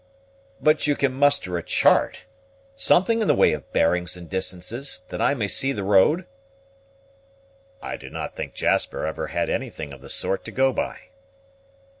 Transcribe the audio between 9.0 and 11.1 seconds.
ever had anything of the sort to go by."